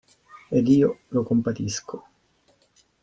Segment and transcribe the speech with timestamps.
[0.49, 2.03] Ed io lo compatisco.